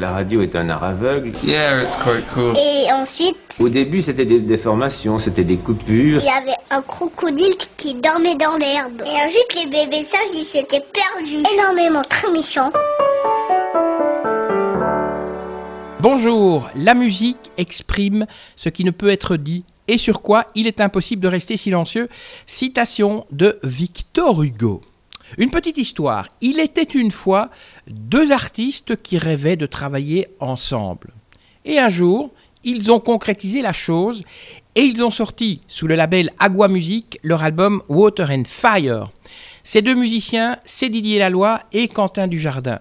[0.00, 1.32] La radio est un art aveugle.
[1.42, 2.52] Yeah, it's quite cool.
[2.56, 6.20] Et ensuite, Au début, c'était des déformations, c'était des coupures.
[6.20, 9.02] il y avait un crocodile qui dormait dans l'herbe.
[9.04, 11.42] Et ensuite, les bébés sages, ils s'étaient perdus.
[11.52, 12.70] Énormément, très méchants.
[16.00, 18.24] Bonjour, la musique exprime
[18.54, 22.08] ce qui ne peut être dit et sur quoi il est impossible de rester silencieux.
[22.46, 24.80] Citation de Victor Hugo.
[25.36, 26.28] Une petite histoire.
[26.40, 27.50] Il était une fois
[27.86, 31.12] deux artistes qui rêvaient de travailler ensemble.
[31.64, 32.30] Et un jour,
[32.64, 34.24] ils ont concrétisé la chose
[34.74, 39.10] et ils ont sorti sous le label Agua Music leur album Water and Fire.
[39.62, 42.80] Ces deux musiciens, c'est Didier Laloy et Quentin Dujardin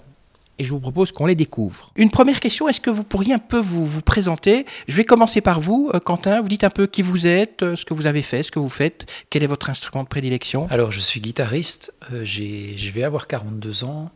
[0.59, 1.91] et je vous propose qu'on les découvre.
[1.95, 4.65] Une première question, est-ce que vous pourriez un peu vous, vous présenter?
[4.87, 6.41] Je vais commencer par vous, euh, Quentin.
[6.41, 8.59] Vous dites un peu qui vous êtes, euh, ce que vous avez fait, ce que
[8.59, 10.67] vous faites, quel est votre instrument de prédilection?
[10.69, 14.11] Alors, je suis guitariste, euh, je vais avoir 42 ans.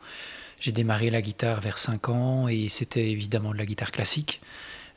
[0.60, 4.42] J'ai démarré la guitare vers 5 ans et c'était évidemment de la guitare classique.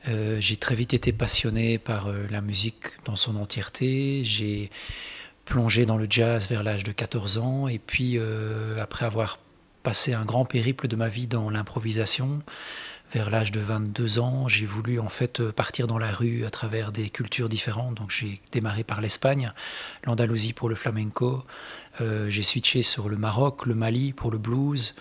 [0.09, 4.23] Euh, j'ai très vite été passionné par la musique dans son entièreté.
[4.23, 4.71] J'ai
[5.47, 8.19] plongé dans le jazz vers l'âge de 14 ans et puis
[8.79, 9.39] après avoir
[9.85, 12.41] passé un grand périple de ma vie dans l'improvisation,
[13.13, 16.91] vers l'âge de 22 ans, j'ai voulu en fait partir dans la rue à travers
[16.91, 17.95] des cultures différentes.
[17.95, 19.53] Donc j'ai démarré par l'Espagne,
[20.05, 21.45] l'Andalousie pour le flamenco,
[22.01, 24.95] euh, j'ai switché sur le Maroc, le Mali pour le blues,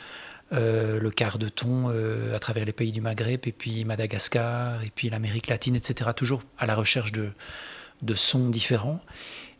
[0.52, 4.84] euh, le quart de ton euh, à travers les pays du Maghreb, et puis Madagascar,
[4.84, 6.12] et puis l'Amérique latine, etc.
[6.16, 9.00] Toujours à la recherche de sons différents.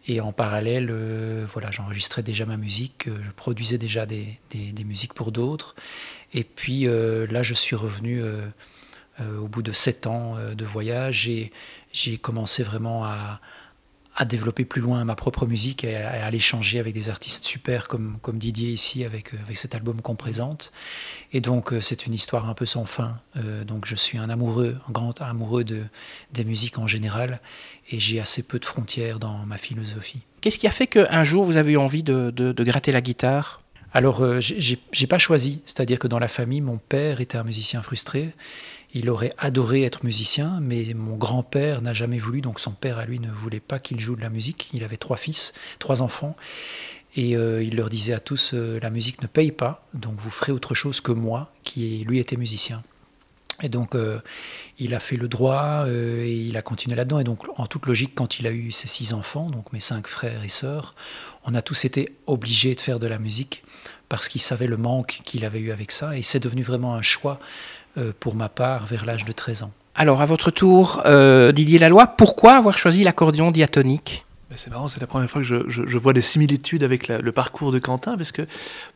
[0.06, 4.84] Et en parallèle, euh, voilà, j'enregistrais déjà ma musique, euh, je produisais déjà des, des-
[4.84, 5.76] musiques pour d'autres.
[6.34, 8.22] Et puis euh, là, je suis revenu
[9.20, 11.52] au bout de sept ans de voyage et
[11.94, 13.40] j'ai commencé vraiment à,
[14.16, 17.46] à développer plus loin ma propre musique et à, à aller changer avec des artistes
[17.46, 20.72] super comme, comme Didier ici avec, euh, avec cet album qu'on présente.
[21.32, 23.20] Et donc euh, c'est une histoire un peu sans fin.
[23.38, 25.84] Euh, donc je suis un amoureux, un grand amoureux de,
[26.32, 27.42] des musiques en général
[27.90, 30.22] et j'ai assez peu de frontières dans ma philosophie.
[30.42, 33.02] Qu'est-ce qui a fait qu'un jour vous avez eu envie de, de- de gratter la
[33.02, 33.62] guitare?
[33.96, 35.62] Alors, euh, j'ai pas choisi.
[35.66, 38.34] C'est-à-dire que dans la famille, mon père était un musicien frustré.
[38.94, 42.42] Il aurait adoré être musicien, mais mon grand-père n'a jamais voulu.
[42.42, 44.70] Donc, son père, à lui, ne voulait pas qu'il joue de la musique.
[44.74, 46.36] Il avait trois fils, trois enfants.
[47.16, 50.32] Et euh, il leur disait à tous euh, la musique ne paye pas, donc vous
[50.32, 52.84] ferez autre chose que moi, qui lui était musicien.
[53.62, 54.20] Et donc, euh,
[54.80, 57.20] il a fait le droit et il a continué là-dedans.
[57.20, 60.08] Et donc, en toute logique, quand il a eu ses six enfants, donc mes cinq
[60.08, 60.96] frères et sœurs,
[61.46, 63.64] on a tous été obligés de faire de la musique
[64.10, 66.18] parce qu'il savait le manque qu'il avait eu avec ça.
[66.18, 67.40] Et c'est devenu vraiment un choix
[68.20, 69.72] pour ma part vers l'âge de 13 ans.
[69.96, 74.26] Alors, à votre tour, euh, Didier Laloy, pourquoi avoir choisi l'accordéon diatonique?
[74.50, 77.08] Mais C'est marrant, c'est la première fois que je, je- je vois des similitudes avec
[77.08, 78.44] la- le parcours de Quentin, parce que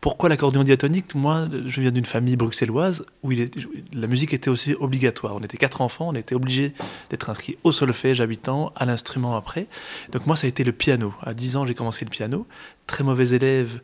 [0.01, 1.15] pourquoi l'accordéon diatonique?
[1.15, 3.55] Moi, je viens d'une famille bruxelloise où il est-
[3.93, 5.35] la musique était aussi obligatoire.
[5.35, 6.73] On était quatre enfants, on était obligés
[7.09, 9.67] d'être inscrits au solfège à 8 ans, à l'instrument après.
[10.11, 11.13] Donc moi, ça a été le piano.
[11.23, 12.45] À 10 ans, j'ai commencé le piano.
[12.87, 13.79] Très mauvais élève.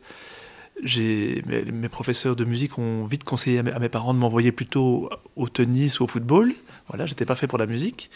[0.82, 1.42] Mes,
[1.72, 6.00] mes professeurs de musique ont vite conseillé à mes, parents de m'envoyer plutôt au tennis
[6.00, 6.52] ou au football.
[6.88, 8.10] Voilà, j'étais pas fait pour la musique.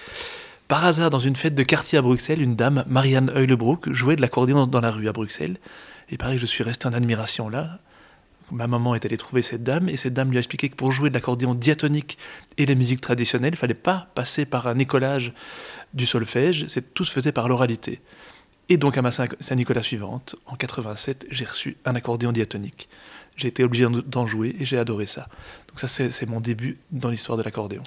[0.68, 4.20] Par hasard, dans une fête de quartier à Bruxelles, une dame, Marianne Heulebroek, jouait de
[4.20, 5.56] l'accordéon dans, la rue à Bruxelles.
[6.10, 7.78] Et pareil, je suis resté en admiration là.
[8.50, 10.92] Ma maman est allée trouver cette dame et cette dame lui a expliqué que pour
[10.92, 12.18] jouer de l'accordéon diatonique
[12.58, 15.32] et les musiques traditionnelles, il fallait pas passer par un écolage
[15.94, 18.00] du solfège, tout se faisait par l'oralité.
[18.68, 22.88] Et donc à ma Saint- Saint-Nicolas suivante, en 87, j'ai reçu un accordéon diatonique.
[23.36, 25.28] J'ai été obligé d'en- jouer et j'ai adoré ça.
[25.68, 27.82] Donc ça, c'est mon début dans l'histoire de l'accordéon.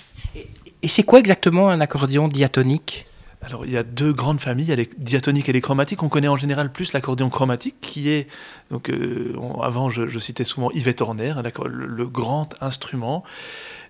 [0.81, 3.05] Et c'est quoi exactement un accordéon diatonique?
[3.43, 6.03] Alors, il y a deux grandes familles, il y a les diatoniques et les chromatiques.
[6.03, 8.27] On connaît en général plus l'accordéon chromatique, qui est,
[8.69, 11.33] donc, euh, avant, je, citais souvent Yvette Horner,
[11.65, 13.23] le, le grand instrument.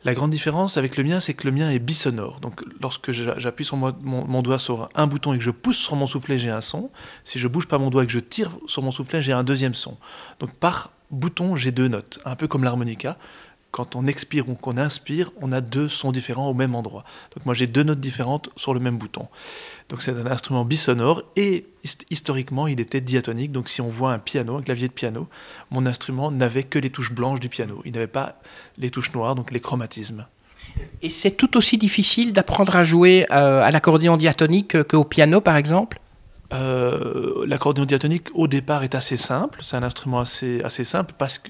[0.06, 2.40] La grande différence avec le mien, c'est que le mien est bisonore.
[2.40, 5.78] Donc, lorsque j'a- j'appuie sur mon, mon doigt sur un bouton et que je pousse
[5.78, 6.90] sur mon soufflet, j'ai un son.
[7.26, 9.44] Si je bouge pas mon doigt et que je tire sur mon soufflet, j'ai un
[9.44, 9.98] deuxième son.
[10.40, 13.18] Donc, par bouton, j'ai deux notes, un peu comme l'harmonica.
[13.72, 17.06] Quand on expire ou qu'on inspire, on a deux sons différents au même endroit.
[17.35, 19.28] Donc moi j'ai deux notes différentes sur le même bouton.
[19.88, 23.53] Donc c'est un instrument bisonore et hist- historiquement il était diatonique.
[23.53, 25.29] Donc si on voit un piano, un clavier de piano,
[25.70, 27.82] mon instrument n'avait que les touches blanches du piano.
[27.85, 28.41] Il n'avait pas
[28.78, 30.28] les touches noires, donc les chromatismes.
[31.02, 35.41] Et c'est tout aussi difficile d'apprendre à jouer euh, à l'accordéon diatonique euh, qu'au piano,
[35.41, 36.00] par exemple?
[36.53, 41.40] Euh, L'accordéon diatonique au départ est assez simple, c'est un instrument assez, assez simple parce
[41.40, 41.50] que,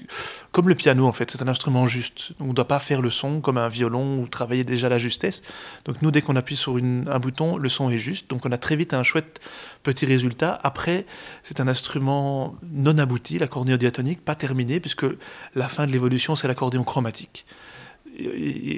[0.52, 2.32] comme le piano en fait, c'est un instrument juste.
[2.40, 5.42] On ne doit pas faire le son comme un violon ou travailler déjà la justesse.
[5.84, 8.30] Donc nous, dès qu'on appuie sur un bouton, le son est juste.
[8.30, 9.40] Donc on a très vite un chouette
[9.82, 10.58] petit résultat.
[10.62, 11.06] Après,
[11.42, 15.06] c'est un instrument non abouti, l'accordéon diatonique, pas terminé, puisque
[15.54, 17.44] la fin de l'évolution, c'est l'accordéon chromatique.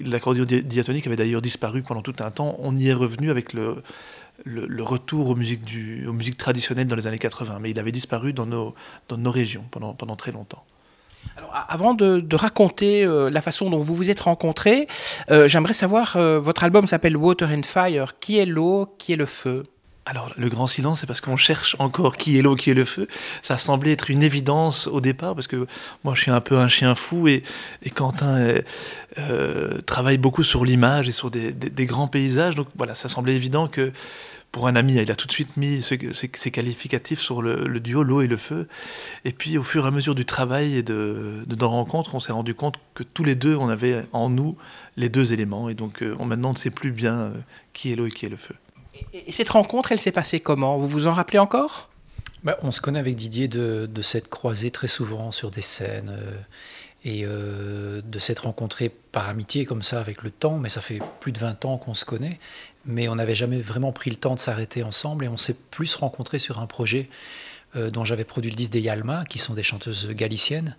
[0.07, 2.57] L'accordéon diatonique avait d'ailleurs disparu pendant tout un temps.
[2.61, 3.83] On y est revenu avec le,
[4.81, 8.75] retour aux musiques, traditionnelles dans les années 80, mais il avait disparu dans nos,
[9.31, 10.65] régions pendant, pendant très longtemps.
[11.37, 14.87] Alors, avant de, raconter euh, la façon dont vous vous êtes rencontrés,
[15.31, 18.19] euh, j'aimerais savoir, euh, votre album s'appelle Water and Fire.
[18.21, 18.95] Qui est l'eau?
[18.99, 19.65] Qui est le feu?
[20.07, 22.85] Alors, le grand silence, c'est parce qu'on cherche encore qui est l'eau, qui est le
[22.85, 23.09] feu.
[23.41, 25.67] Ça semblait être une évidence au départ, parce que
[26.05, 27.43] moi, je suis un peu un chien fou, et,
[27.95, 28.55] Quentin
[29.87, 32.55] travaille beaucoup sur l'image et sur des, grands paysages.
[32.55, 33.93] Donc voilà, ça semblait évident que
[34.55, 38.21] pour un ami, il a tout de suite mis ses, qualificatifs sur le, duo, l'eau
[38.21, 38.69] et le feu.
[39.25, 42.33] Et puis, au fur et à mesure du travail et de, nos rencontres, on s'est
[42.33, 44.57] rendu compte que tous les deux, on avait en nous
[44.97, 45.69] les deux éléments.
[45.69, 47.33] Et donc, euh, maintenant, on ne sait plus bien euh,
[47.73, 48.55] qui est l'eau et qui est le feu.
[49.13, 50.79] Et, cette rencontre, elle s'est passée comment?
[50.79, 51.91] Vous vous en rappelez encore?
[52.43, 56.11] Bah, On se connaît avec Didier de, s'être croisé très souvent sur des scènes.
[56.11, 56.37] Euh,
[57.07, 61.33] et de s'être rencontré par amitié comme ça avec le temps, mais ça fait plus
[61.33, 62.39] de 20 ans qu'on se connaît
[62.87, 65.95] mais on n'avait jamais vraiment pris le temps de s'arrêter ensemble et on s'est plus
[65.95, 67.09] rencontrés sur un projet
[67.77, 70.77] euh, dont j'avais produit le disque des Yalma, qui sont des chanteuses galiciennes.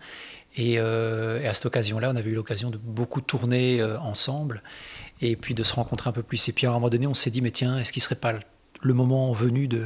[0.55, 4.61] Et, euh, à cette occasion-là, on avait eu l'occasion de beaucoup tourner euh, ensemble
[5.21, 6.47] et puis de se rencontrer un peu plus.
[6.49, 8.33] Et puis à un moment donné, on s'est dit, mais tiens, est-ce qu'il serait pas
[8.81, 9.85] le moment venu de,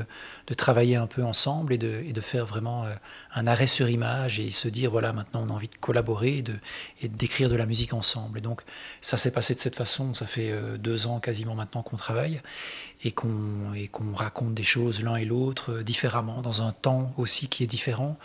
[0.58, 2.94] travailler un peu ensemble et de, faire vraiment euh,
[3.34, 6.44] un arrêt sur image et se dire voilà maintenant on a envie de collaborer
[7.00, 8.40] et d'écrire de la musique ensemble.
[8.40, 8.64] Et donc
[9.02, 10.16] ça s'est passé de cette façon.
[10.16, 12.42] Ça fait deux ans quasiment maintenant qu'on travaille
[13.04, 17.64] et qu'on, et raconte des choses l'un et l'autre différemment dans un temps aussi qui
[17.64, 18.18] est différent.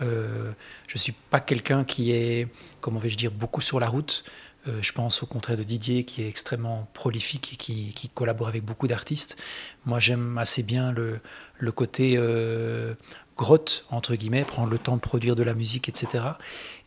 [0.00, 2.48] Je ne suis pas quelqu'un qui est,
[2.80, 4.24] comment vais-je dire, beaucoup sur la route.
[4.68, 8.64] Euh, je pense au contraire de Didier qui est extrêmement prolifique et qui, collabore avec
[8.64, 9.36] beaucoup d'artistes.
[9.84, 11.20] Moi j'aime assez bien le,
[11.72, 12.94] côté euh,
[13.36, 16.24] grotte, entre guillemets, prendre le temps de produire de la musique, etc.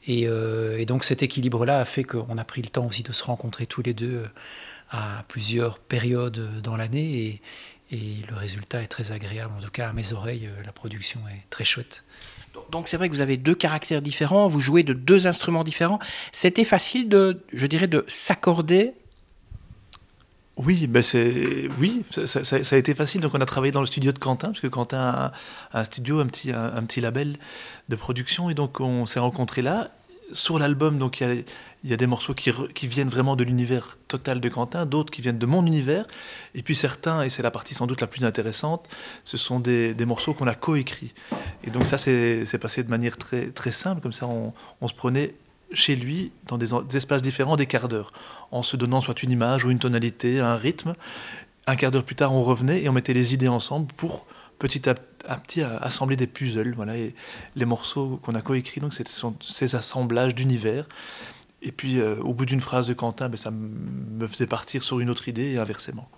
[0.10, 3.24] Euh, et, donc cet équilibre-là a fait qu'on a pris le temps aussi de se
[3.24, 4.26] rencontrer tous les deux
[4.90, 7.42] à plusieurs périodes dans l'année.
[7.92, 9.54] Et le résultat est très agréable.
[9.58, 12.04] En tout cas, à mes oreilles, la production est très chouette.
[12.72, 16.00] Donc c'est vrai que vous avez deux caractères différents, vous jouez de deux instruments différents.
[16.32, 18.94] C'était facile de, je dirais, de s'accorder?
[20.58, 23.22] Oui, ben c'est oui, ça, a été facile.
[23.22, 25.32] Donc on a travaillé dans le studio de Quentin, parce que Quentin a
[25.74, 27.38] un, studio, un petit, un, petit label
[27.88, 29.90] de production, et donc on s'est rencontrés là.
[30.32, 31.46] Sur l'album, donc il
[31.84, 35.40] y a des morceaux qui, viennent vraiment de l'univers total de Quentin, d'autres qui viennent
[35.40, 36.06] de mon univers,
[36.56, 38.88] et puis certains, et c'est la partie sans doute la plus intéressante,
[39.24, 41.14] ce sont des, morceaux qu'on a coécrits.
[41.64, 45.34] Et donc ça, c'est passé de manière très, simple, comme ça on se prenait
[45.74, 48.12] chez lui, dans des, espaces différents, des quarts d'heure,
[48.52, 50.96] en se donnant soit une image ou une tonalité, un rythme.
[51.68, 54.26] Un quart d'heure plus tard, on revenait et on mettait les idées ensemble pour
[54.60, 56.74] petit à, petit assembler des puzzles.
[56.76, 57.16] Voilà, et
[57.56, 59.04] les morceaux qu'on a coécrits, donc, ce
[59.42, 60.88] ces assemblages d'univers.
[61.62, 65.00] Et puis, euh, au bout d'une phrase de Quentin, ben, ça me faisait partir sur
[65.00, 66.10] une autre idée et inversement.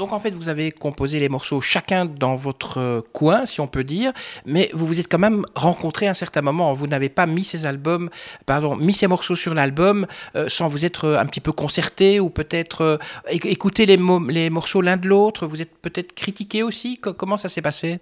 [0.00, 3.66] Donc en fait, vous avez composé les morceaux chacun dans votre euh, coin, si on
[3.66, 4.12] peut dire,
[4.46, 6.72] mais vous vous êtes quand même rencontrés à un certain moment.
[6.72, 8.08] Vous n'avez pas mis ces albums,
[8.46, 10.06] pardon, mis ces morceaux sur l'album
[10.36, 12.98] euh, sans vous être un petit peu concerté ou peut-être
[13.28, 13.98] écouter les,
[14.30, 15.46] les morceaux l'un de l'autre.
[15.46, 16.96] Vous êtes peut-être critiqué aussi.
[16.96, 18.00] Comment ça s'est passé?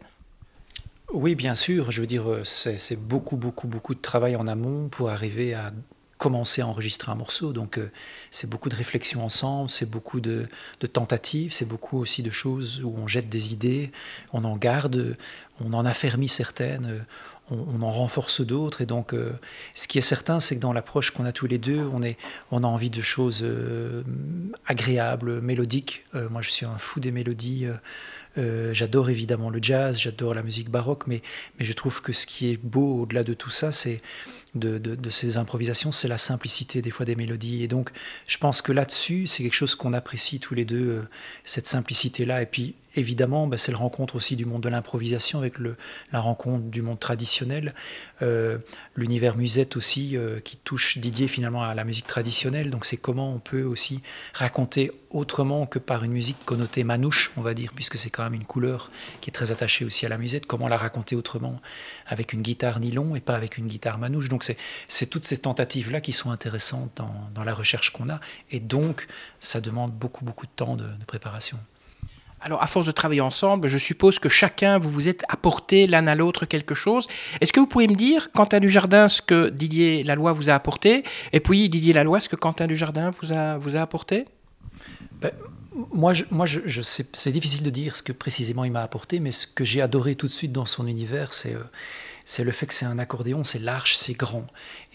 [1.12, 1.90] Oui, bien sûr.
[1.90, 5.72] Je veux dire, c'est beaucoup, beaucoup, beaucoup de travail en amont pour arriver à
[6.18, 7.52] commencer à enregistrer un morceau.
[7.52, 7.90] Donc euh,
[8.30, 10.46] c'est beaucoup de réflexions ensemble, c'est beaucoup de,
[10.92, 13.90] tentatives, c'est beaucoup aussi de choses où on jette des idées,
[14.32, 15.16] on en garde,
[15.64, 16.98] on en affermit certaines, euh,
[17.50, 18.82] on, en renforce d'autres.
[18.82, 19.32] Et donc euh,
[19.74, 22.18] ce qui est certain, c'est que dans l'approche qu'on a tous les deux, on, est,
[22.50, 23.46] on a envie de choses
[24.66, 26.04] agréables, mélodiques.
[26.30, 27.68] moi je suis un fou des mélodies.
[28.72, 31.22] j'adore évidemment le jazz, j'adore la musique baroque, mais,
[31.58, 34.02] mais je trouve que ce qui est beau au-delà de tout ça, c'est
[34.54, 37.62] de, ces improvisations, c'est la simplicité des fois des mélodies.
[37.62, 37.90] Et donc,
[38.26, 41.02] je pense que là-dessus, c'est quelque chose qu'on apprécie tous les deux, euh,
[41.44, 42.42] cette simplicité-là.
[42.42, 45.54] Et puis, évidemment, bah, c'est le rencontre aussi du monde de l'improvisation avec
[46.12, 47.74] la rencontre du monde traditionnel.
[48.22, 48.58] Euh,
[48.96, 52.70] l'univers musette aussi, euh, qui touche Didier finalement à la musique traditionnelle.
[52.70, 54.02] Donc, c'est comment on peut aussi
[54.34, 58.34] raconter autrement que par une musique connotée manouche, on va dire, puisque c'est quand même
[58.34, 58.90] une couleur
[59.20, 60.46] qui est très attachée aussi à la musette.
[60.46, 61.60] Comment la raconter autrement
[62.06, 64.28] avec une guitare nylon et pas avec une guitare manouche.
[64.28, 64.44] Donc,
[64.88, 66.90] c'est toutes ces tentatives-là qui sont intéressantes
[67.34, 68.20] dans, la recherche qu'on a.
[68.50, 69.06] Et donc,
[69.40, 71.58] ça demande beaucoup, beaucoup de temps de préparation.
[72.40, 76.06] Alors, à force de travailler ensemble, je suppose que chacun, vous vous êtes apporté l'un
[76.06, 77.08] à l'autre quelque chose.
[77.40, 81.02] Est-ce que vous pouvez me dire, Quentin Dujardin, ce que Didier Laloy vous a apporté,
[81.32, 84.26] et puis Didier Laloy, ce que Quentin Dujardin vous a, vous a apporté?
[85.20, 85.32] Ben,
[85.92, 86.46] moi, moi
[86.82, 90.14] c'est difficile de dire ce que précisément il m'a apporté, mais ce que j'ai adoré
[90.14, 91.62] tout de suite dans son univers, c'est euh,
[92.28, 94.46] c'est le fait que c'est un accordéon, c'est large, c'est grand.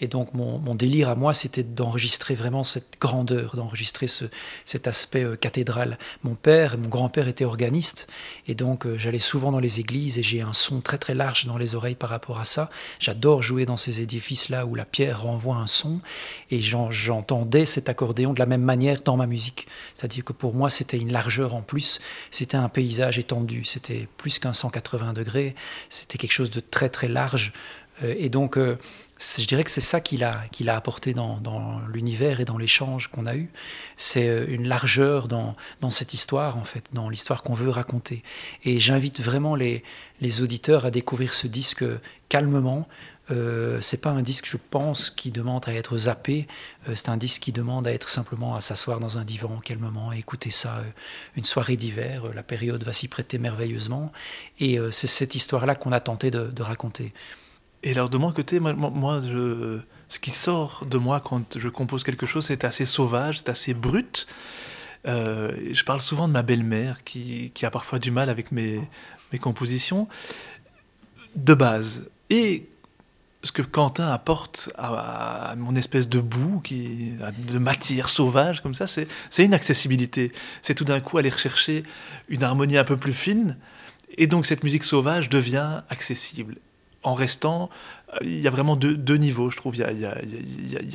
[0.04, 4.26] Et donc mon, délire à moi, c'était d'enregistrer vraiment cette grandeur, d'enregistrer ce,
[4.66, 5.98] cet aspect euh, cathédral.
[6.24, 8.06] Mon père, mon grand-père était organiste,
[8.46, 11.46] et donc euh, j'allais souvent dans les églises et j'ai un son très très large
[11.46, 12.68] dans les oreilles par rapport à ça.
[12.98, 16.00] J'adore jouer dans ces édifices-là où la pierre renvoie un son,
[16.50, 19.66] et j'entendais cet accordéon de la même manière dans ma musique.
[19.94, 24.38] C'est-à-dire que pour moi, c'était une largeur en plus, c'était un paysage étendu, c'était plus
[24.38, 25.54] qu'un 180 degrés,
[25.88, 27.54] c'était quelque chose de très très large
[28.02, 28.76] et donc, euh,
[29.20, 33.08] je dirais que c'est ça qu'il a, qu'il a apporté dans, l'univers et dans l'échange
[33.08, 33.50] qu'on a eu.
[33.96, 35.56] C'est euh, une largeur dans,
[35.90, 38.22] cette histoire, en fait, dans l'histoire qu'on veut raconter.
[38.64, 39.82] Et j'invite vraiment les,
[40.40, 41.84] auditeurs à découvrir ce disque
[42.28, 42.88] calmement.
[43.30, 46.48] Euh, c'est pas un disque, je pense, qui demande à être zappé.
[46.94, 50.18] c'est un disque qui demande à être simplement à s'asseoir dans un divan calmement et
[50.18, 50.82] écouter ça
[51.36, 52.24] une soirée d'hiver.
[52.34, 54.12] la période va s'y prêter merveilleusement.
[54.58, 57.12] Et c'est cette histoire-là qu'on a tenté de raconter.
[57.84, 62.24] Et alors de mon côté, moi, ce qui sort de moi quand je compose quelque
[62.24, 64.26] chose, c'est assez sauvage, c'est assez brut.
[65.06, 68.80] Euh, je parle souvent de ma belle-mère qui, a parfois du mal avec mes,
[69.38, 70.08] compositions
[71.36, 72.08] de base.
[72.30, 72.68] Et
[73.42, 79.44] ce que Quentin apporte à, mon espèce de boue, de matière sauvage comme ça, c'est
[79.44, 80.32] une accessibilité.
[80.62, 81.82] C'est tout d'un coup aller rechercher
[82.28, 83.58] une harmonie un peu plus fine.
[84.16, 86.56] Et donc cette musique sauvage devient accessible
[87.04, 87.70] en restant,
[88.14, 89.76] euh, il y a vraiment deux, niveaux, je trouve.
[89.76, 90.06] Il y,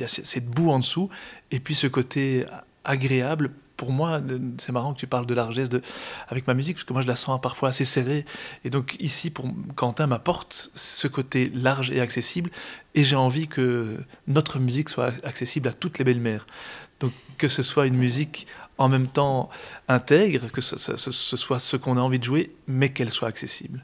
[0.02, 1.08] a, cette boue en dessous,
[1.50, 2.44] et puis ce côté
[2.84, 3.52] agréable.
[3.76, 4.20] Pour moi,
[4.58, 5.80] c'est marrant que tu parles de largesse de,
[6.28, 8.26] avec ma musique, parce que moi je la sens parfois assez serrée.
[8.62, 12.50] Et donc ici, pour, Quentin m'apporte ce côté large et accessible,
[12.94, 16.46] et j'ai envie que notre musique soit accessible à toutes les belles-mères.
[16.98, 19.48] Donc que ce soit une musique en même temps
[19.88, 20.76] intègre, que ce
[21.10, 23.82] soit ce qu'on a envie de jouer, mais qu'elle soit accessible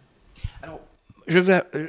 [1.26, 1.88] je, euh,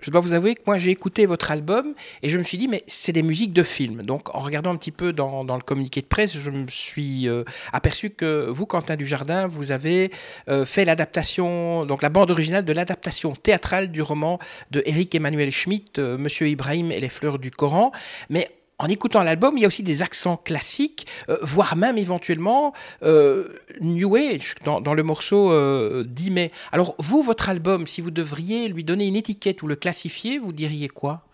[0.00, 2.68] je, dois vous avouer que moi j'ai écouté votre album et je me suis dit
[2.68, 4.02] mais c'est des musiques de film.
[4.02, 7.28] Donc en regardant un petit peu dans, dans le communiqué de presse, je me suis
[7.28, 10.10] euh, aperçu que vous, Quentin Dujardin, vous avez
[10.48, 14.38] euh, fait l'adaptation, donc la bande originale de l'adaptation théâtrale du roman
[14.70, 17.92] de Eric Emmanuel Schmitt, Monsieur Ibrahim et les fleurs du Coran.
[18.30, 22.74] Mais en écoutant l'album, il y a aussi des accents classiques, euh, voire même éventuellement
[23.02, 23.48] euh,
[23.80, 26.50] New Age dans, le morceau euh, 10 mai.
[26.72, 30.52] Alors vous, votre album, si vous devriez lui donner une étiquette ou le classifier, vous
[30.52, 31.25] diriez quoi?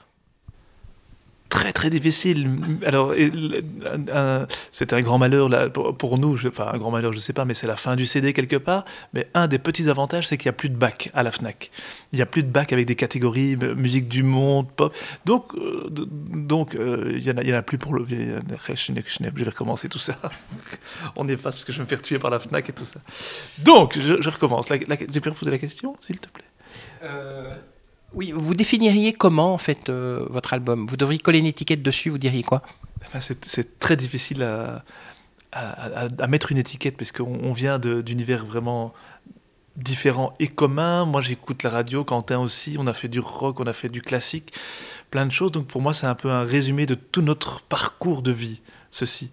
[1.53, 2.51] Très très difficile.
[2.87, 3.13] Alors,
[4.71, 7.53] c'était un grand malheur là, pour, nous, enfin un grand malheur, je sais pas, mais
[7.53, 8.87] c'est la fin du CD quelque part.
[9.13, 11.71] Mais un des petits avantages, c'est qu'il n'y a plus de bac à la Fnac.
[12.13, 14.97] Il n'y a plus de bac avec des catégories musique du monde, pop.
[15.27, 18.07] Donc, euh, donc euh, il y, en a, plus pour le.
[18.09, 20.19] Je vais recommencer tout ça.
[21.17, 22.87] On est pas parce que je vais me faire tuer par la Fnac et tout
[22.87, 23.01] ça.
[23.59, 24.67] Donc, je, recommence.
[24.69, 26.45] J'ai pu reposer la question, s'il te plaît?
[27.03, 27.55] Euh,
[28.15, 30.87] oui, vous définiriez comment en fait euh, votre album?
[30.87, 32.63] Vous devriez coller une étiquette dessus, vous diriez quoi?
[33.13, 34.85] Ben, C'est très difficile à,
[36.29, 38.93] mettre une étiquette parce qu'on vient d'univers vraiment
[39.77, 41.05] différents et communs.
[41.05, 44.03] Moi j'écoute la radio, Quentin aussi, on a fait du rock, on a fait du
[44.03, 44.53] classique,
[45.11, 45.53] plein de choses.
[45.53, 49.31] Donc pour moi c'est un peu un résumé de tout notre parcours de vie, ceci.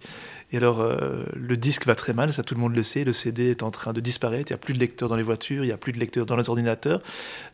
[0.52, 3.04] Et alors, euh, le disque va très mal, ça tout le monde le sait.
[3.04, 4.50] Le CD est en train de disparaître.
[4.50, 6.26] Il n'y a plus de lecteurs dans les voitures, il n'y a plus de lecteurs
[6.26, 7.02] dans les ordinateurs.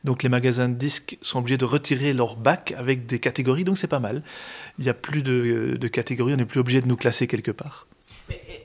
[0.05, 3.65] Donc, les magasins de disques sont obligés de retirer leur bac avec des catégories.
[3.65, 4.23] Donc, c'est pas mal.
[4.79, 7.87] Il n'y a plus de, catégories, on n'est plus obligé de nous classer quelque part.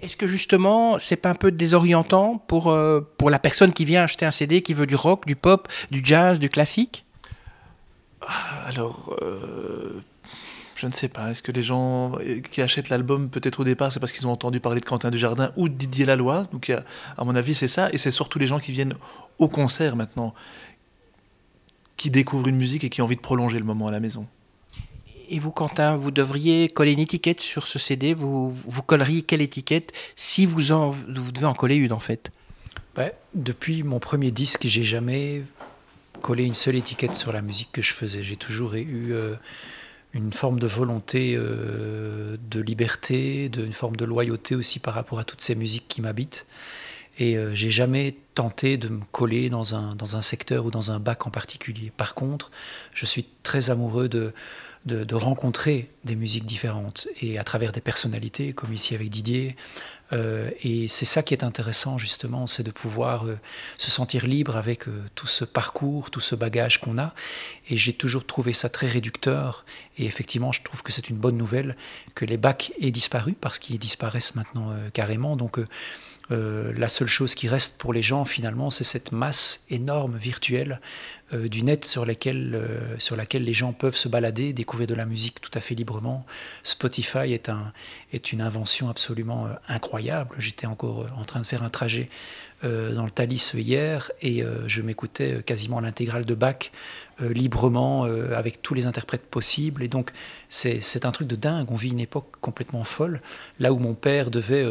[0.02, 4.04] Est-ce que justement, c'est pas un peu désorientant pour, euh, pour la personne qui vient
[4.04, 7.06] acheter un CD, qui veut du rock, du pop, du jazz, du classique?
[8.22, 10.02] Ah, Alors, euh,
[10.82, 11.30] je ne sais pas.
[11.30, 12.14] Est-ce que les gens
[12.50, 15.52] qui achètent l'album, peut-être au départ, c'est parce qu'ils ont entendu parler de Quentin Dujardin
[15.56, 17.92] ou de Didier Laloy Donc, à mon avis, c'est ça.
[17.94, 18.96] Et c'est surtout les gens qui viennent
[19.38, 20.34] au concert maintenant,
[21.98, 24.26] qui découvrent une musique et qui ont envie de prolonger le moment à la maison.
[25.30, 28.16] Et vous, Quentin, vous devriez coller une étiquette sur ce CD.
[28.16, 32.32] Vous, vous colleriez quelle étiquette si vous, en, vous devez en coller une, en fait?
[33.34, 35.44] Depuis mon premier disque, j'ai jamais
[36.22, 38.24] collé une seule étiquette sur la musique que je faisais.
[38.24, 39.14] J'ai toujours eu.
[39.14, 39.36] Euh,
[40.14, 45.20] une forme de volonté euh, de liberté, de, une forme de loyauté aussi par rapport
[45.20, 46.46] à toutes ces musiques qui m'habitent.
[47.18, 50.92] Et euh, j'ai jamais tenté de me coller dans un, dans un secteur ou dans
[50.92, 51.92] un bac en particulier.
[51.96, 52.52] Par contre,
[52.94, 54.34] je suis très amoureux de,
[54.86, 59.56] de, rencontrer des musiques différentes et à travers des personnalités, comme ici avec Didier,
[60.14, 63.40] Euh, et c'est ça qui est intéressant justement, c'est de pouvoir euh,
[63.78, 67.14] se sentir libre avec euh, tout ce parcours, tout ce bagage qu'on a.
[67.70, 69.66] Et j'ai toujours trouvé ça très réducteur.
[69.98, 71.78] Et effectivement, je trouve que c'est une bonne nouvelle
[72.16, 75.36] que les bacs aient disparu parce qu'ils disparaissent maintenant carrément.
[75.36, 75.60] Donc
[76.32, 80.80] la seule chose qui reste pour les gens finalement, c'est cette masse énorme virtuelle
[81.34, 85.06] euh, du net sur, euh, sur laquelle les gens peuvent se balader, découvrir de la
[85.06, 86.26] musique tout à fait librement.
[86.64, 87.72] Spotify est, un,
[88.12, 90.36] est une invention absolument euh, incroyable.
[90.40, 92.10] J'étais encore en train de faire un trajet
[92.64, 96.72] dans le Thalys hier et je m'écoutais quasiment l'intégrale de Bach
[97.20, 99.82] librement avec tous les interprètes possibles.
[99.82, 100.12] Et donc
[100.48, 101.72] c'est un truc de dingue.
[101.72, 103.20] On vit une époque complètement folle.
[103.60, 104.64] Là où mon père devait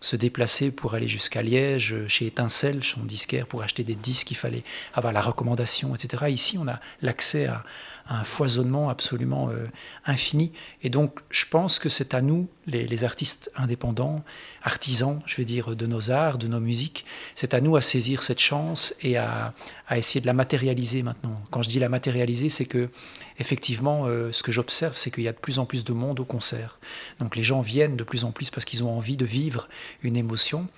[0.00, 4.36] se déplacer pour aller jusqu'à Liège, chez Étincelle, son disquaire, pour acheter des disques, il
[4.36, 4.64] fallait
[4.94, 6.24] avoir la recommandation, etc.
[6.28, 7.64] Ici, on a l'accès à,
[8.08, 9.66] un foisonnement absolument euh,
[10.04, 10.52] infini.
[10.82, 14.22] Et donc, je pense que c'est à nous, les, artistes indépendants,
[14.62, 17.04] artisans, je vais dire, de nos arts, de nos musiques,
[17.34, 19.54] c'est à nous à saisir cette chance et à,
[19.88, 21.40] à essayer de la matérialiser maintenant.
[21.50, 22.90] Quand je dis la matérialiser, c'est que
[23.38, 26.20] effectivement, euh, ce que j'observe, c'est qu'il y a de plus en plus de monde
[26.20, 26.78] au concert.
[27.18, 29.68] Donc les gens viennent de plus en plus parce qu'ils ont envie de vivre
[30.02, 30.68] une émotion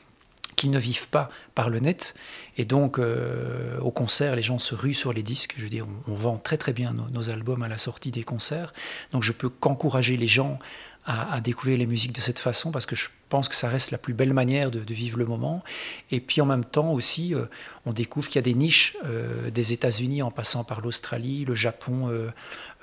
[0.63, 2.15] qu'ils ne vivent pas par le net.
[2.57, 5.55] Et donc, euh, au concert, les gens se ruent sur les disques.
[5.57, 8.73] Je veux dire, on, vend très très bien nos, albums à la sortie des concerts.
[9.11, 10.61] Donc, je peux qu'encourager les gens
[11.05, 13.99] à, découvrir les musiques de cette façon parce que je pense que ça reste la
[13.99, 15.65] plus belle manière de, vivre le moment.
[16.11, 17.47] Et puis en même temps aussi, euh,
[17.87, 21.55] on découvre qu'il y a des niches euh, des États-Unis en passant par l'Australie, le
[21.55, 22.31] Japon, euh,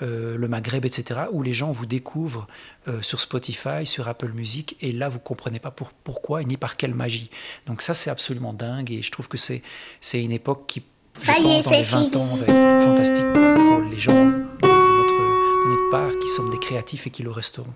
[0.02, 2.48] le Maghreb, etc., où les gens vous découvrent
[3.02, 6.96] sur Spotify, sur Apple Music, et là vous comprenez pas pour, pourquoi ni par quelle
[6.96, 7.30] magie.
[7.68, 9.62] Donc ça c'est absolument dingue et je trouve que c'est
[10.00, 10.84] c'est une époque qui,
[11.22, 14.32] je pense, dans les 20 ans, va être fantastique pour, les gens
[16.22, 17.74] qui sommes des créatifs et qui le resteront.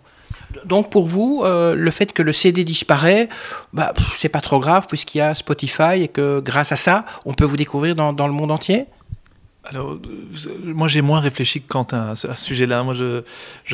[0.65, 3.29] Donc pour vous, euh, le fait que le CD disparaît,
[3.73, 7.33] bah, c'est pas trop grave puisqu'il y a Spotify et que grâce à ça, on
[7.33, 8.85] peut vous découvrir dans, le monde entier?
[9.65, 9.99] Alors, euh,
[10.63, 12.83] moi j'ai moins réfléchi que Quentin à ce, sujet-là.
[12.83, 13.23] Moi je,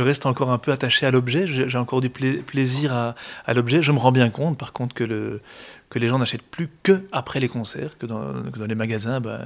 [0.01, 3.81] reste encore un peu attaché à l'objet, j'ai encore du plaisir à, l'objet.
[3.81, 5.41] Je me rends bien compte par contre que, le,
[5.89, 9.41] que les gens n'achètent plus que après les concerts, que dans, dans les magasins, bah,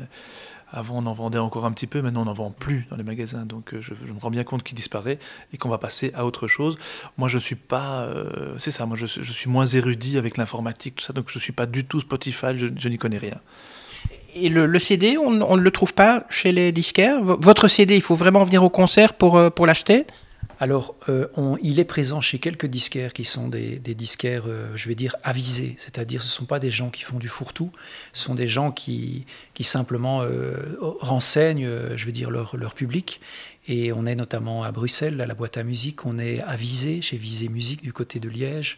[0.74, 3.04] avant, on en vendait encore un petit peu, maintenant, on n'en vend plus dans les
[3.04, 3.46] magasins.
[3.46, 5.20] Donc, euh, je, me rends bien compte qu'il disparaît
[5.54, 6.78] et qu'on va passer à autre chose.
[7.18, 8.04] Moi, je suis pas.
[8.06, 11.14] Euh, c'est ça, moi, je, suis moins érudit avec l'informatique, tout ça.
[11.14, 13.38] Donc, je ne suis pas du tout Spotify, je, n'y connais rien.
[14.36, 17.22] Et le, CD, on, ne le trouve pas chez les disquaires?
[17.22, 20.08] Votre CD, il faut vraiment venir au concert pour, euh, pour l'acheter?
[20.60, 21.28] Alors, euh,
[21.62, 25.76] il est présent chez quelques disquaires qui sont des, disquaires, euh, je vais dire, avisés.
[25.78, 27.72] C'est-à-dire, ce ne sont pas des gens qui font du fourre-tout,
[28.14, 29.26] ce sont des gens qui,
[29.62, 33.20] simplement euh, renseignent, je veux dire, leur, public.
[33.68, 37.02] Et on est notamment à Bruxelles, à la boîte à musique, on est à Visé,
[37.02, 38.78] chez Visé Musique, du côté de Liège.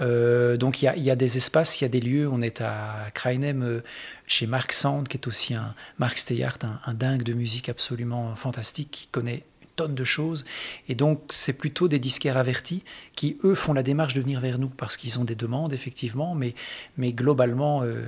[0.00, 2.28] donc il y, a, des espaces, il y a des lieux.
[2.28, 3.82] On est à Krainem
[4.26, 8.90] chez Mark Sand, qui est aussi un Mark Steyart, un dingue de musique absolument fantastique,
[8.90, 9.44] qui connaît
[9.88, 10.44] de choses.
[10.88, 12.82] Et donc, c'est plutôt des disquaires avertis
[13.14, 16.34] qui, eux, font la démarche de venir vers nous parce qu'ils ont des demandes, effectivement.
[16.34, 16.54] Mais,
[16.96, 18.04] mais globalement, euh,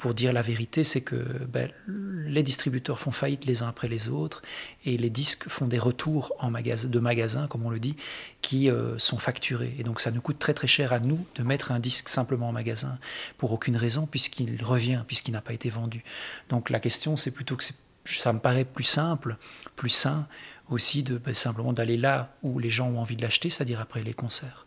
[0.00, 4.08] pour dire la vérité, c'est que ben, les distributeurs font faillite les uns après les
[4.08, 4.40] autres
[4.86, 7.96] et les disques font des retours en de magasins, comme on le dit,
[8.40, 9.74] qui euh, sont facturés.
[9.78, 12.48] Et donc, ça nous coûte très très cher à nous de mettre un disque simplement
[12.48, 12.98] en magasin
[13.36, 16.02] pour aucune raison, puisqu'il revient, puisqu'il n'a pas été vendu.
[16.48, 17.64] Donc, la question, c'est plutôt que
[18.06, 19.36] ça me paraît plus simple,
[19.76, 20.26] plus sain
[20.70, 24.02] aussi de ben, simplement d'aller là où les gens ont envie de l'acheter, c'est-à-dire après
[24.02, 24.66] les concerts.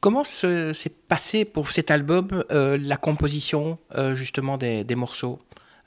[0.00, 0.74] Comment s'est
[1.06, 5.40] passé pour cet album euh, la composition euh, justement des, morceaux?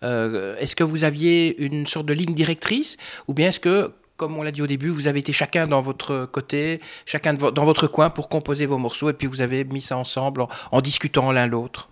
[0.04, 2.96] Euh, Est-ce que vous aviez une sorte de ligne directrice
[3.28, 5.82] ou bien est-ce que, comme on l'a dit au début, vous avez été chacun dans
[5.82, 9.82] votre côté, chacun dans votre coin pour composer vos morceaux et puis vous avez mis
[9.82, 11.90] ça ensemble en, en discutant l'un l'autre?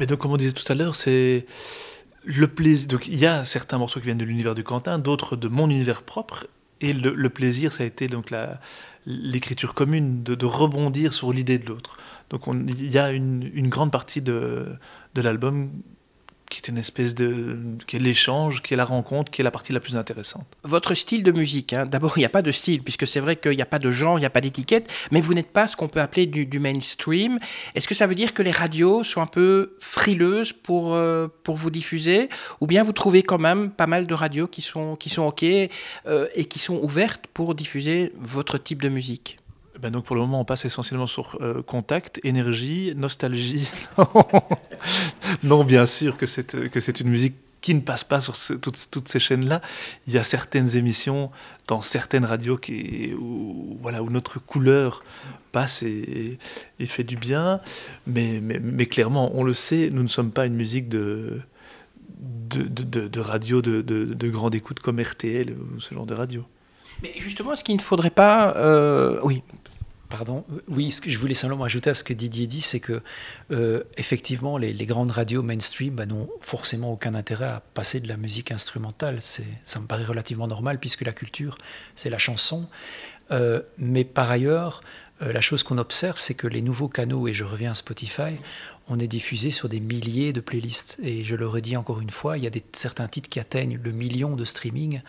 [0.00, 1.46] Mais donc, comme on disait tout à l'heure, c'est
[2.24, 2.88] le plaisir.
[2.88, 5.68] Donc, il y a certains morceaux qui viennent de l'univers du Quentin, d'autres de mon
[5.68, 6.46] univers propre.
[6.80, 8.32] Et le, plaisir, ça a été donc
[9.04, 11.98] l'écriture commune, de, rebondir sur l'idée de l'autre.
[12.30, 14.66] Donc, il y a une, une grande partie de,
[15.14, 15.70] de l'album
[16.50, 17.58] qui est une espèce de.
[17.86, 20.46] qui est l'échange, qui est la rencontre, qui est la partie la plus intéressante.
[20.64, 21.86] Votre style de musique, hein.
[21.86, 23.90] d'abord, il n'y a pas de style, puisque c'est vrai qu'il n'y a pas de
[23.90, 26.58] genre, il n'y a pas d'étiquette, mais vous n'êtes pas ce qu'on peut appeler du,
[26.58, 27.38] mainstream.
[27.74, 31.56] Est-ce que ça veut dire que les radios sont un peu frileuses pour, euh, pour
[31.56, 32.28] vous diffuser,
[32.60, 35.44] ou bien vous trouvez quand même pas mal de radios qui sont, qui sont OK
[35.44, 39.38] euh, et qui sont ouvertes pour diffuser votre type de musique?
[39.80, 43.66] Ben donc pour le moment, on passe essentiellement sur euh, contact, énergie, nostalgie.
[45.42, 49.08] non, bien sûr que c'est que c'est une musique qui ne passe pas sur toutes,
[49.08, 49.60] ces chaînes-là.
[50.06, 51.30] Il y a certaines émissions
[51.66, 55.04] dans certaines radios qui, où, voilà, où notre couleur
[55.52, 56.38] passe et,
[56.78, 57.60] fait du bien.
[58.06, 61.40] Mais, mais, clairement, on le sait, nous ne sommes pas une musique de,
[62.18, 66.44] de, de, radio de, de, grande écoute comme RTL ou ce genre de radio.
[67.02, 68.56] Mais justement, est-ce qu'il ne faudrait pas...
[68.56, 69.42] Euh, oui,
[70.10, 70.44] Pardon.
[70.66, 73.00] Oui, ce que je voulais simplement ajouter à ce que Didier dit, c'est que
[73.52, 78.16] euh, effectivement, les, grandes radios mainstream bah, n'ont forcément aucun intérêt à passer de la
[78.16, 79.20] musique instrumentale.
[79.22, 81.56] Ça me paraît relativement normal puisque la culture,
[81.94, 82.68] c'est la chanson.
[83.30, 84.82] Euh, mais par ailleurs,
[85.22, 88.34] euh, la chose qu'on observe, c'est que les nouveaux canaux, et je reviens à Spotify,
[88.88, 90.98] on est diffusé sur des milliers de playlists.
[91.04, 93.78] Et je le redis encore une fois, il y a des, certains titres qui atteignent
[93.80, 95.02] le million de streaming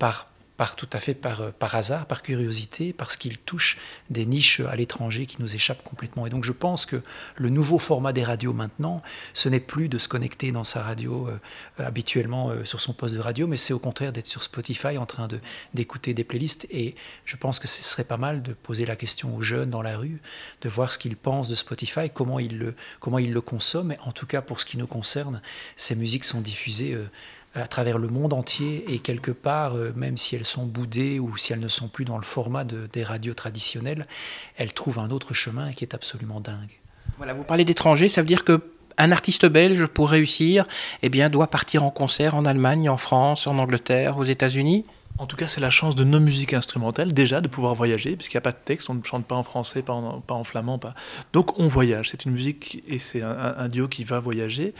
[0.00, 3.78] par par tout à fait par, euh, par hasard, par curiosité, parce qu'il touche
[4.10, 6.26] des niches à l'étranger qui nous échappent complètement.
[6.26, 7.02] Et donc je pense que
[7.36, 9.02] le nouveau format des radios maintenant,
[9.34, 11.38] ce n'est plus de se connecter dans sa radio euh,
[11.84, 15.06] habituellement euh, sur son poste de radio, mais c'est au contraire d'être sur Spotify en
[15.06, 15.28] train
[15.74, 16.66] d'écouter des playlists.
[16.70, 19.82] Et je pense que ce serait pas mal de poser la question aux jeunes dans
[19.82, 20.20] la rue,
[20.62, 23.92] de voir ce qu'ils pensent de Spotify, comment ils le, comment ils le consomment.
[23.92, 25.42] Et en tout cas, pour ce qui nous concerne,
[25.76, 26.96] ces musiques sont diffusées
[27.62, 31.36] à travers le monde entier et quelque part, euh, même si elles sont boudées ou
[31.36, 34.06] si elles ne sont plus dans le format des radios traditionnelles,
[34.56, 36.80] elles trouvent un autre chemin qui est absolument dingue.
[37.16, 38.60] Voilà, vous parlez d'étrangers, ça veut dire que
[38.98, 40.66] un artiste belge, pour réussir,
[41.02, 44.86] eh bien, doit partir en concert en Allemagne, en France, en Angleterre, aux États-Unis?
[45.18, 48.36] En tout cas, c'est la chance de nos musiques instrumentales, déjà, de pouvoir voyager, puisqu'il
[48.36, 50.78] n'y a pas de texte, on ne chante pas en français, pas en, flamand.
[50.78, 50.94] Pas...
[51.32, 54.74] Donc on voyage, c'est une musique et c'est un, duo qui va voyager.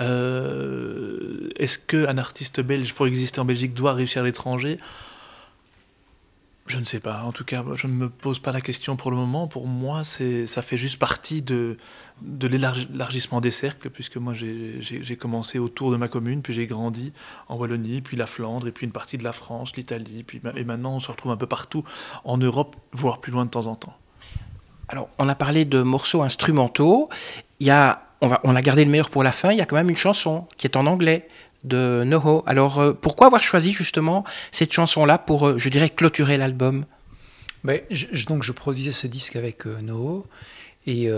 [0.00, 4.78] Euh, est-ce qu'un artiste belge, pour exister en Belgique, doit réussir à l'étranger?
[6.68, 7.22] Je ne sais pas.
[7.22, 9.48] En tout cas, je ne me pose pas la question pour le moment.
[9.48, 11.78] Pour moi, ça fait juste partie de,
[12.22, 17.12] de l'élargissement des cercles, puisque moi, j'ai, commencé autour de ma commune, puis j'ai grandi
[17.48, 20.24] en Wallonie, puis la Flandre, et puis une partie de la France, l'Italie,
[20.56, 21.84] et maintenant, on se retrouve un peu partout
[22.24, 23.96] en Europe, voire plus loin de temps en temps.
[24.88, 27.08] Alors, on a parlé de morceaux instrumentaux.
[27.60, 29.52] Il y a, on, va, on a gardé le meilleur pour la fin.
[29.52, 31.28] Il y a quand même une chanson qui est en anglais
[31.68, 32.42] de Noho.
[32.46, 36.84] Alors euh, pourquoi avoir choisi justement cette chanson-là pour, euh, je dirais, clôturer l'album?
[37.64, 40.26] Ben, je, Donc je produisais ce disque avec euh, Noho
[40.86, 41.10] et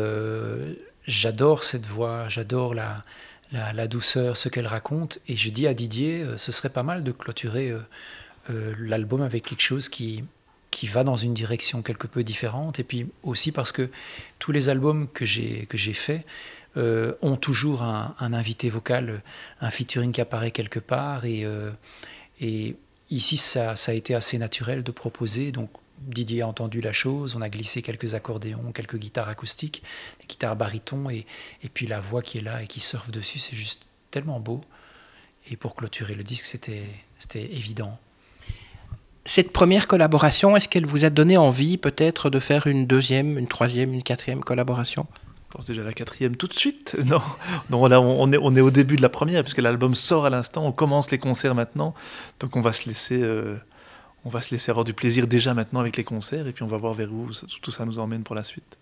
[1.06, 3.04] j'adore cette voix, j'adore la,
[3.52, 5.20] la, douceur, ce qu'elle raconte.
[5.28, 7.72] Et je dis à Didier, ce serait pas mal de clôturer
[8.48, 10.24] l'album avec quelque chose qui,
[10.72, 12.80] qui va dans une direction quelque peu différente.
[12.80, 13.90] Et puis aussi parce que
[14.40, 16.24] tous les albums que j'ai faits,
[16.76, 19.22] euh, ont toujours un, invité vocal,
[19.60, 21.24] un featuring qui apparaît quelque part.
[21.24, 21.70] Et, euh,
[22.40, 22.76] et
[23.10, 25.52] ici, ça, ça, a été assez naturel de proposer.
[25.52, 29.82] Donc, Didier a entendu la chose, on a glissé quelques accordéons, quelques guitares acoustiques,
[30.20, 31.26] des guitares barytons, et,
[31.62, 34.62] et puis la voix qui est là et qui surfe dessus, c'est juste tellement beau.
[35.50, 36.86] Et pour clôturer le disque, c'était
[37.34, 37.98] évident.
[39.24, 43.48] Cette première collaboration, est-ce qu'elle vous a donné envie peut-être de faire une deuxième, une
[43.48, 45.06] troisième, une quatrième collaboration?
[45.50, 46.96] Je pense déjà la quatrième tout de suite.
[47.04, 47.20] Non,
[47.70, 50.30] non là, on est, on est au début de la première, puisque l'album sort à
[50.30, 51.92] l'instant, on commence les concerts maintenant.
[52.38, 53.56] Donc on va se laisser, euh,
[54.24, 56.68] on va se laisser avoir du plaisir déjà maintenant avec les concerts, et puis on
[56.68, 57.28] va voir vers où
[57.62, 58.76] tout ça nous emmène pour la suite.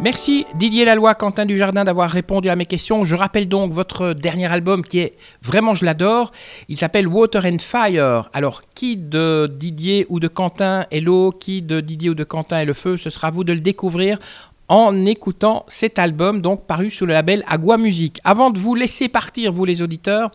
[0.00, 3.04] Merci Didier Laloy, Quentin Dujardin d'avoir répondu à mes questions.
[3.04, 6.30] Je rappelle donc votre dernier album qui est vraiment, je l'adore.
[6.68, 8.30] Il s'appelle Water and Fire.
[8.32, 11.32] Alors, qui de Didier ou de Quentin est l'eau?
[11.32, 12.96] Qui de Didier ou de Quentin est le feu?
[12.96, 14.20] Ce sera à vous de le découvrir
[14.68, 18.20] en écoutant cet album, donc paru sous le label Agua Music.
[18.22, 20.30] Avant de vous laisser partir, vous les auditeurs,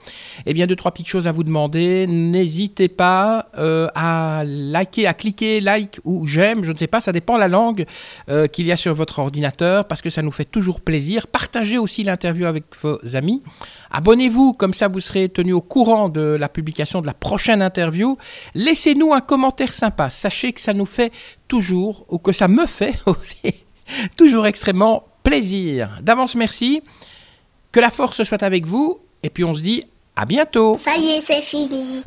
[0.47, 2.07] eh bien deux trois petites choses à vous demander.
[2.07, 7.11] N'hésitez pas euh, à liker, à cliquer like ou j'aime, je ne sais pas, ça
[7.11, 7.85] dépend la langue
[8.29, 11.27] euh, qu'il y a sur votre ordinateur, parce que ça nous fait toujours plaisir.
[11.27, 13.43] Partagez aussi l'interview avec vos amis.
[13.91, 18.17] Abonnez-vous, comme ça vous serez tenu au courant de la publication de la prochaine interview.
[18.55, 20.09] Laissez-nous un commentaire sympa.
[20.09, 21.11] Sachez que ça nous fait
[21.47, 23.62] toujours, ou que ça me fait aussi
[24.17, 25.99] Toujours extrêmement plaisir.
[26.01, 26.81] D'avance, merci.
[27.71, 28.99] Que la force soit avec vous.
[29.23, 30.77] Et puis on se dit à bientôt.
[30.83, 32.03] Ça y est, c'est fini.